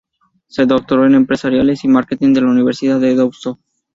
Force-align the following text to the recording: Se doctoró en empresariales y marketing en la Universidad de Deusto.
Se 0.47 0.65
doctoró 0.65 1.05
en 1.05 1.13
empresariales 1.13 1.83
y 1.83 1.87
marketing 1.87 2.29
en 2.35 2.45
la 2.45 2.49
Universidad 2.51 2.99
de 2.99 3.15
Deusto. 3.15 3.59